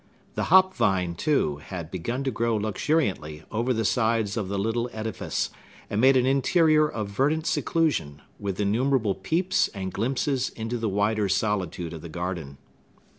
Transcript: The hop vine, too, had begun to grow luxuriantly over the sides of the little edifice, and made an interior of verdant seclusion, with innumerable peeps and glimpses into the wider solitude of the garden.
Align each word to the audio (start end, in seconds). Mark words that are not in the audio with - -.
The 0.33 0.45
hop 0.45 0.73
vine, 0.73 1.13
too, 1.13 1.57
had 1.57 1.91
begun 1.91 2.23
to 2.23 2.31
grow 2.31 2.55
luxuriantly 2.55 3.43
over 3.51 3.71
the 3.71 3.85
sides 3.85 4.35
of 4.35 4.47
the 4.47 4.57
little 4.57 4.89
edifice, 4.91 5.51
and 5.91 6.01
made 6.01 6.17
an 6.17 6.25
interior 6.25 6.87
of 6.89 7.09
verdant 7.09 7.45
seclusion, 7.45 8.23
with 8.39 8.59
innumerable 8.59 9.13
peeps 9.13 9.67
and 9.75 9.93
glimpses 9.93 10.49
into 10.55 10.79
the 10.79 10.89
wider 10.89 11.29
solitude 11.29 11.93
of 11.93 12.01
the 12.01 12.09
garden. 12.09 12.57